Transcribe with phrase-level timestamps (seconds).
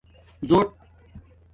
[0.49, 0.67] زݸٹ